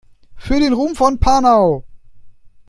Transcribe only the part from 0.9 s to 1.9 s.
von Panau!